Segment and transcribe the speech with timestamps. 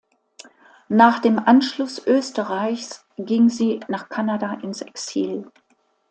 [0.89, 5.45] Nach dem Anschluss Österreichs ging sie nach Kanada ins Exil.